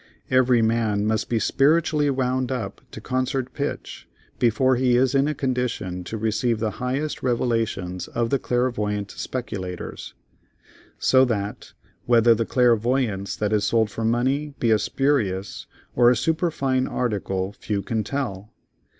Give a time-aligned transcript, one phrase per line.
[0.31, 4.07] Every man must be spiritually wound up to concert pitch
[4.39, 10.15] before he is in a condition to receive the highest revelations of the clairvoyant speculators.
[10.97, 11.73] So that,
[12.07, 17.53] whether the clairvoyance that is sold for money be a spurious or a superfine article
[17.53, 18.51] few can tell.